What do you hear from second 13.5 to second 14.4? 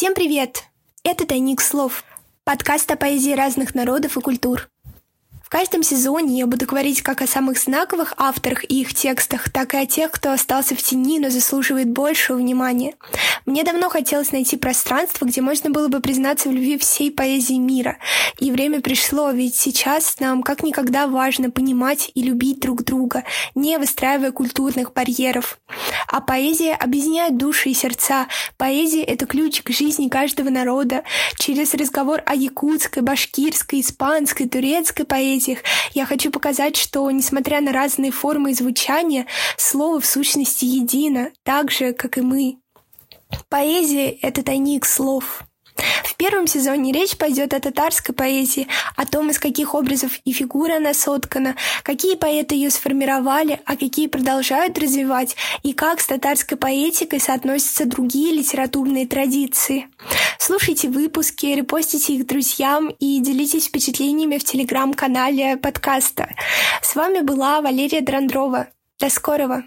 давно хотелось